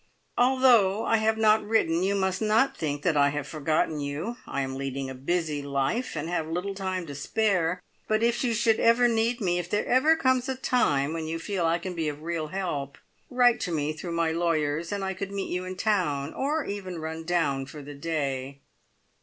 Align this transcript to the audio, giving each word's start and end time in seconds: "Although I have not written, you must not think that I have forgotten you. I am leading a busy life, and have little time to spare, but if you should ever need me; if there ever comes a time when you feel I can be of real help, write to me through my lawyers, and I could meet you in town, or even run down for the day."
"Although 0.35 1.05
I 1.05 1.17
have 1.17 1.37
not 1.37 1.63
written, 1.63 2.01
you 2.01 2.15
must 2.15 2.41
not 2.41 2.75
think 2.75 3.03
that 3.03 3.15
I 3.15 3.29
have 3.29 3.47
forgotten 3.47 3.99
you. 3.99 4.37
I 4.47 4.61
am 4.61 4.73
leading 4.73 5.11
a 5.11 5.13
busy 5.13 5.61
life, 5.61 6.17
and 6.17 6.27
have 6.27 6.47
little 6.47 6.73
time 6.73 7.05
to 7.05 7.13
spare, 7.13 7.83
but 8.07 8.23
if 8.23 8.43
you 8.43 8.55
should 8.55 8.79
ever 8.79 9.07
need 9.07 9.39
me; 9.41 9.59
if 9.59 9.69
there 9.69 9.85
ever 9.85 10.15
comes 10.15 10.49
a 10.49 10.55
time 10.55 11.13
when 11.13 11.27
you 11.27 11.37
feel 11.37 11.67
I 11.67 11.77
can 11.77 11.93
be 11.93 12.09
of 12.09 12.23
real 12.23 12.47
help, 12.47 12.97
write 13.29 13.59
to 13.59 13.71
me 13.71 13.93
through 13.93 14.13
my 14.13 14.31
lawyers, 14.31 14.91
and 14.91 15.03
I 15.03 15.13
could 15.13 15.31
meet 15.31 15.51
you 15.51 15.65
in 15.65 15.75
town, 15.77 16.33
or 16.33 16.65
even 16.65 16.97
run 16.97 17.23
down 17.23 17.67
for 17.67 17.83
the 17.83 17.93
day." 17.93 18.59